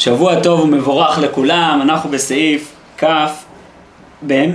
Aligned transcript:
שבוע 0.00 0.40
טוב 0.40 0.60
ומבורך 0.60 1.18
לכולם, 1.18 1.78
אנחנו 1.82 2.10
בסעיף 2.10 2.76
כ', 2.98 3.06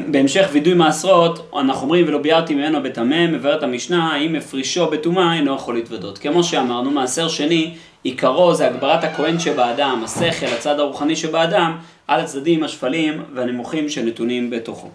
בהמשך 0.07 0.49
וידוי 0.51 0.73
מעשרות, 0.73 1.49
אנחנו 1.59 1.83
אומרים 1.83 2.05
ולא 2.07 2.17
ביארתי 2.17 2.55
ממנו 2.55 2.83
בטמא, 2.83 3.27
מבארת 3.27 3.63
המשנה, 3.63 4.13
האם 4.13 4.35
הפרישו 4.35 4.87
בטומאה 4.87 5.33
אינו 5.33 5.55
יכול 5.55 5.75
להתוודות. 5.75 6.17
כמו 6.17 6.43
שאמרנו, 6.43 6.91
מעשר 6.91 7.27
שני, 7.27 7.73
עיקרו 8.03 8.53
זה 8.53 8.67
הגברת 8.67 9.03
הכהן 9.03 9.39
שבאדם, 9.39 10.01
השכל, 10.03 10.45
הצד 10.45 10.79
הרוחני 10.79 11.15
שבאדם, 11.15 11.77
על 12.07 12.19
הצדדים 12.19 12.63
השפלים 12.63 13.21
והנמוכים 13.33 13.89
שנתונים 13.89 14.49
בתוכו. 14.49 14.89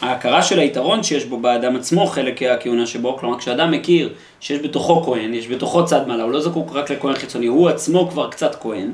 ההכרה 0.00 0.42
של 0.42 0.58
היתרון 0.58 1.02
שיש 1.02 1.24
בו 1.24 1.36
באדם 1.36 1.76
עצמו 1.76 2.06
חלק 2.06 2.42
הכהונה 2.42 2.86
שבו, 2.86 3.16
כלומר 3.18 3.38
כשאדם 3.38 3.70
מכיר 3.70 4.08
שיש 4.40 4.60
בתוכו 4.60 5.02
כהן, 5.02 5.34
יש 5.34 5.48
בתוכו 5.48 5.84
צד 5.84 6.08
מעלה, 6.08 6.22
הוא 6.22 6.32
לא 6.32 6.40
זקוק 6.40 6.70
רק 6.72 6.90
לכהן 6.90 7.14
חיצוני, 7.14 7.46
הוא 7.46 7.68
עצמו 7.68 8.08
כבר 8.10 8.30
קצת 8.30 8.54
כהן. 8.62 8.90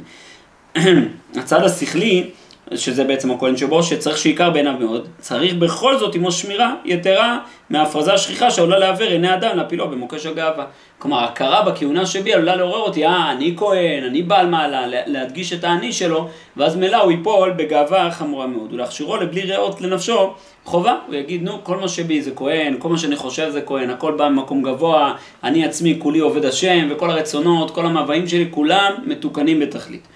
הצד 1.41 1.63
השכלי, 1.63 2.31
שזה 2.75 3.05
בעצם 3.05 3.31
הכהן 3.31 3.57
שבו, 3.57 3.83
שצריך 3.83 4.19
שיקר 4.19 4.51
בעיניו 4.51 4.75
מאוד, 4.81 5.09
צריך 5.19 5.55
בכל 5.55 5.99
זאת 5.99 6.15
עמו 6.15 6.33
שמירה 6.33 6.75
יתרה 6.85 7.39
מההפרזה 7.71 8.15
השכיחה 8.15 8.51
שעולה 8.51 8.79
לעוור 8.79 9.09
עיני 9.09 9.35
אדם 9.35 9.57
להפילו 9.57 9.89
במוקש 9.89 10.27
הגאווה. 10.27 10.65
כלומר, 10.99 11.25
הכרה 11.25 11.63
בכהונה 11.63 12.07
שבי 12.07 12.35
עלולה 12.35 12.57
לעורר 12.57 12.79
אותי, 12.79 13.07
אה, 13.07 13.33
אני 13.33 13.55
כהן, 13.57 14.05
אני 14.05 14.23
בעל 14.23 14.47
מעלה, 14.47 14.83
להדגיש 15.07 15.53
את 15.53 15.65
האני 15.65 15.93
שלו, 15.93 16.29
ואז 16.57 16.77
מילא 16.77 16.97
הוא 16.97 17.11
ייפול 17.11 17.51
בגאווה 17.51 18.11
חמורה 18.11 18.47
מאוד. 18.47 18.73
ולהכשירו 18.73 19.17
לבלי 19.17 19.43
ראות 19.43 19.81
לנפשו, 19.81 20.35
חובה, 20.65 20.97
הוא 21.07 21.15
יגיד, 21.15 21.43
נו, 21.43 21.65
כל 21.65 21.77
מה 21.77 21.89
שבי 21.89 22.23
זה 22.23 22.31
כהן, 22.37 22.77
כל 22.79 22.89
מה 22.89 22.99
שאני 22.99 23.17
חושב 23.17 23.51
זה 23.51 23.61
כהן, 23.61 23.91
הכל 23.91 24.13
בא 24.13 24.29
ממקום 24.29 24.63
גבוה, 24.63 25.15
אני 25.45 25.65
עצמי 25.65 25.97
כולי 25.99 26.19
עובד 26.19 26.45
השם, 26.45 26.89
וכל 26.91 27.11
הרצונות, 27.11 27.71
כל 27.71 27.87
המאוויים 27.87 28.29
שלי, 28.29 28.49
כולם 28.51 28.93
מתוקנים 29.05 29.61
בתכלית. 29.61 30.09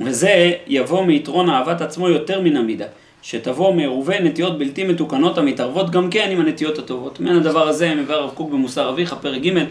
וזה 0.00 0.52
יבוא 0.66 1.04
מיתרון 1.04 1.50
אהבת 1.50 1.80
עצמו 1.80 2.08
יותר 2.08 2.40
מן 2.40 2.56
המידה. 2.56 2.86
שתבוא 3.22 3.74
מעירובי 3.74 4.20
נטיות 4.20 4.58
בלתי 4.58 4.84
מתוקנות 4.84 5.38
המתערבות 5.38 5.90
גם 5.90 6.10
כן 6.10 6.28
עם 6.30 6.40
הנטיות 6.40 6.78
הטובות. 6.78 7.20
מן 7.20 7.36
הדבר 7.36 7.68
הזה 7.68 7.94
מביא 7.94 8.14
הרב 8.14 8.30
קוק 8.34 8.50
במוסר 8.50 8.90
אביך, 8.90 9.14
פרק 9.20 9.42
ג', 9.42 9.64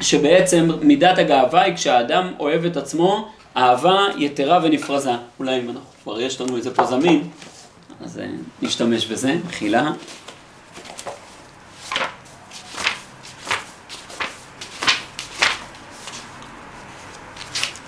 שבעצם 0.00 0.68
מידת 0.82 1.18
הגאווה 1.18 1.62
היא 1.62 1.74
כשהאדם 1.74 2.32
אוהב 2.38 2.64
את 2.64 2.76
עצמו 2.76 3.28
אהבה 3.56 4.06
יתרה 4.18 4.60
ונפרזה. 4.62 5.10
אולי 5.38 5.60
אם 5.60 5.70
אנחנו 5.70 5.90
כבר 6.02 6.20
יש 6.20 6.40
לנו 6.40 6.56
איזה 6.56 6.74
פה 6.74 6.84
זמין, 6.84 7.22
אז 8.00 8.18
אה, 8.18 8.26
נשתמש 8.62 9.06
בזה, 9.06 9.36
מחילה. 9.46 9.92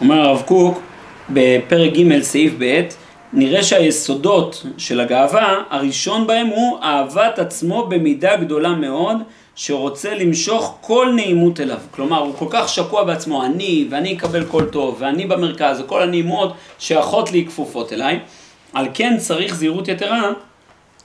אומר 0.00 0.20
הרב 0.20 0.42
קוק 0.46 0.91
בפרק 1.32 1.92
ג' 1.92 2.22
סעיף 2.22 2.52
ב', 2.58 2.82
נראה 3.32 3.62
שהיסודות 3.62 4.66
של 4.78 5.00
הגאווה, 5.00 5.62
הראשון 5.70 6.26
בהם 6.26 6.46
הוא 6.46 6.78
אהבת 6.82 7.38
עצמו 7.38 7.86
במידה 7.86 8.36
גדולה 8.36 8.68
מאוד, 8.68 9.16
שרוצה 9.54 10.14
למשוך 10.14 10.78
כל 10.80 11.12
נעימות 11.16 11.60
אליו. 11.60 11.78
כלומר, 11.90 12.18
הוא 12.18 12.34
כל 12.34 12.46
כך 12.50 12.68
שקוע 12.68 13.04
בעצמו, 13.04 13.44
אני, 13.44 13.86
ואני 13.90 14.16
אקבל 14.16 14.44
כל 14.44 14.64
טוב, 14.64 14.96
ואני 14.98 15.26
במרכז, 15.26 15.80
וכל 15.80 16.02
הנעימות 16.02 16.52
שייכות 16.78 17.32
לי 17.32 17.46
כפופות 17.46 17.92
אליי. 17.92 18.18
על 18.72 18.86
כן 18.94 19.16
צריך 19.18 19.54
זהירות 19.54 19.88
יתרה 19.88 20.32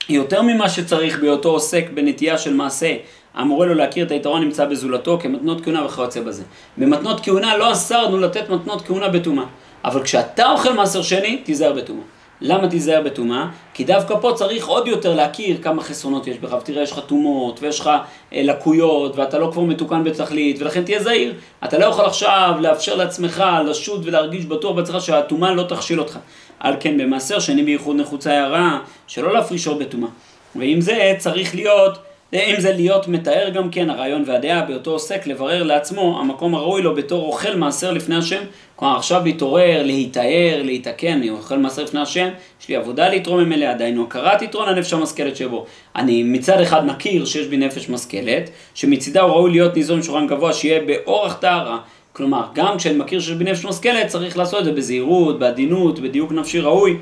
יותר 0.08 0.42
ממה 0.42 0.68
שצריך 0.68 1.18
בהיותו 1.20 1.48
עוסק 1.48 1.84
בנטייה 1.94 2.38
של 2.38 2.54
מעשה 2.54 2.94
המורה 3.34 3.66
לו 3.66 3.74
להכיר 3.74 4.06
את 4.06 4.10
היתרון 4.10 4.42
נמצא 4.42 4.64
בזולתו 4.64 5.18
כמתנות 5.22 5.64
כהונה 5.64 5.84
וכיוצא 5.84 6.20
בזה. 6.20 6.42
במתנות 6.78 7.20
כהונה 7.20 7.56
לא 7.56 7.72
אסרנו 7.72 8.18
לתת 8.18 8.50
מתנות 8.50 8.82
כהונה 8.82 9.08
בטומאה. 9.08 9.44
אבל 9.84 10.02
כשאתה 10.02 10.50
אוכל 10.50 10.72
מעשר 10.72 11.02
שני, 11.02 11.36
תיזהר 11.36 11.72
בטומאה. 11.72 12.04
למה 12.40 12.68
תיזהר 12.68 13.02
בטומאה? 13.02 13.46
כי 13.74 13.84
דווקא 13.84 14.14
פה 14.20 14.32
צריך 14.34 14.66
עוד 14.66 14.86
יותר 14.86 15.14
להכיר 15.14 15.58
כמה 15.62 15.82
חסרונות 15.82 16.26
יש 16.26 16.38
בך, 16.38 16.52
ותראה, 16.52 16.82
יש 16.82 16.92
לך 16.92 17.00
טומאות, 17.06 17.62
ויש 17.62 17.80
לך 17.80 17.90
אה, 18.32 18.42
לקויות, 18.42 19.16
ואתה 19.16 19.38
לא 19.38 19.50
כבר 19.52 19.62
מתוקן 19.62 20.04
בתכלית, 20.04 20.62
ולכן 20.62 20.84
תהיה 20.84 21.02
זהיר. 21.02 21.34
אתה 21.64 21.78
לא 21.78 21.84
יכול 21.84 22.04
עכשיו 22.04 22.54
לאפשר 22.60 22.96
לעצמך 22.96 23.44
לשוט 23.66 24.00
ולהרגיש 24.04 24.44
בטוח 24.44 24.76
בעצמך 24.76 25.00
שהטומאה 25.00 25.54
לא 25.54 25.62
תכשיל 25.62 26.00
אותך. 26.00 26.18
על 26.60 26.74
כן, 26.80 26.98
במעשר 26.98 27.38
שני 27.38 27.62
בייחוד 27.62 27.96
נחוצה 27.96 28.30
הערה, 28.30 28.78
שלא 29.06 29.32
להפרישו 29.32 29.74
בטומאה. 29.74 30.10
ועם 30.56 30.80
זה 30.80 31.14
צריך 31.18 31.54
להיות 31.54 31.98
אם 32.34 32.60
זה 32.60 32.72
להיות 32.72 33.08
מתאר 33.08 33.48
גם 33.48 33.70
כן 33.70 33.90
הרעיון 33.90 34.24
והדעה 34.26 34.62
באותו 34.62 34.90
עוסק 34.90 35.26
לברר 35.26 35.62
לעצמו 35.62 36.20
המקום 36.20 36.54
הראוי 36.54 36.82
לו 36.82 36.94
בתור 36.94 37.26
אוכל 37.26 37.54
מעשר 37.56 37.92
לפני 37.92 38.16
השם. 38.16 38.42
כלומר 38.76 38.96
עכשיו 38.96 39.22
להתעורר, 39.24 39.82
להיטהר, 39.82 40.62
להתקן, 40.62 41.12
אני 41.12 41.30
אוכל 41.30 41.58
מעשר 41.58 41.84
לפני 41.84 42.00
השם, 42.00 42.28
יש 42.62 42.68
לי 42.68 42.76
עבודה 42.76 43.08
להתרומם 43.08 43.52
אליה, 43.52 43.74
דהיינו 43.74 44.04
הכרת 44.04 44.42
יתרון 44.42 44.68
הנפש 44.68 44.92
המשכלת 44.92 45.36
שבו. 45.36 45.66
אני 45.96 46.22
מצד 46.22 46.60
אחד 46.60 46.86
מכיר 46.86 47.24
שיש 47.24 47.46
בי 47.46 47.56
נפש 47.56 47.88
משכלת, 47.88 48.50
שמצידה 48.74 49.20
הוא 49.20 49.32
ראוי 49.32 49.50
להיות 49.50 49.76
ניזון 49.76 50.02
שורן 50.02 50.26
גבוה, 50.26 50.52
שיהיה 50.52 50.80
באורח 50.80 51.34
טהרה. 51.34 51.78
כלומר, 52.12 52.46
גם 52.54 52.78
כשאני 52.78 52.98
מכיר 52.98 53.20
שיש 53.20 53.34
בי 53.34 53.44
נפש 53.44 53.64
משכלת, 53.64 54.06
צריך 54.06 54.38
לעשות 54.38 54.60
את 54.60 54.64
זה 54.64 54.72
בזהירות, 54.72 55.38
בעדינות, 55.38 55.98
בדיוק 55.98 56.32
נפשי 56.32 56.60
ראוי, 56.60 56.96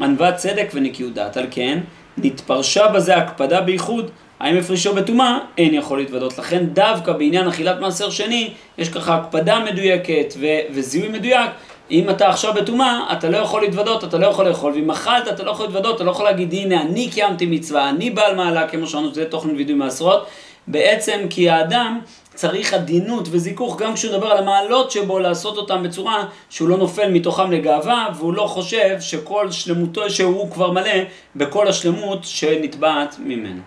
ענוות 0.00 0.34
צדק 0.34 0.70
ונקיות 0.74 1.14
דעת. 1.14 1.36
על 1.36 1.46
כן, 1.50 1.78
נתפרשה 2.18 2.88
בזה 2.88 3.16
הקפדה 3.16 3.60
בייחוד 3.60 4.10
האם 4.40 4.56
הפרישו 4.56 4.94
בטומאה? 4.94 5.38
אין 5.58 5.74
יכול 5.74 5.98
להתוודות. 5.98 6.38
לכן 6.38 6.64
דווקא 6.66 7.12
בעניין 7.12 7.48
אכילת 7.48 7.80
מעשר 7.80 8.10
שני, 8.10 8.50
יש 8.78 8.88
ככה 8.88 9.14
הקפדה 9.14 9.58
מדויקת 9.58 10.34
ו- 10.40 10.74
וזיהוי 10.74 11.08
מדויק. 11.08 11.50
אם 11.90 12.10
אתה 12.10 12.28
עכשיו 12.28 12.54
בטומאה, 12.54 13.12
אתה 13.12 13.28
לא 13.28 13.36
יכול 13.36 13.62
להתוודות, 13.62 14.04
אתה 14.04 14.18
לא 14.18 14.26
יכול 14.26 14.48
לאכול, 14.48 14.72
ואם 14.72 14.90
אכלת, 14.90 15.28
אתה 15.28 15.42
לא 15.42 15.50
יכול 15.50 15.66
להתוודות, 15.66 15.96
אתה 15.96 16.04
לא 16.04 16.10
יכול 16.10 16.24
להגיד, 16.24 16.52
הנה, 16.52 16.82
אני 16.82 17.08
קיימתי 17.10 17.46
מצווה, 17.46 17.90
אני 17.90 18.10
בעל 18.10 18.36
מעלה, 18.36 18.68
כמו 18.68 18.86
שאמרנו, 18.86 19.14
זה 19.14 19.24
תוכן 19.24 19.50
וידוי 19.56 19.74
מעשרות. 19.74 20.26
בעצם 20.66 21.20
כי 21.30 21.50
האדם 21.50 22.00
צריך 22.34 22.74
עדינות 22.74 23.28
וזיכוך 23.30 23.80
גם 23.80 23.94
כשהוא 23.94 24.12
מדבר 24.12 24.26
על 24.26 24.38
המעלות 24.38 24.90
שבו 24.90 25.18
לעשות 25.18 25.56
אותם 25.56 25.82
בצורה 25.82 26.24
שהוא 26.50 26.68
לא 26.68 26.76
נופל 26.76 27.12
מתוכם 27.12 27.52
לגאווה 27.52 28.08
והוא 28.16 28.34
לא 28.34 28.46
חושב 28.46 28.96
שכל 29.00 29.50
שלמותו 29.50 30.10
שהוא 30.10 30.50
כבר 30.50 30.70
מלא 30.70 30.92
בכל 31.36 31.68
השלמות 31.68 32.24
שנתבעת 32.24 33.16
ממנו. 33.18 33.62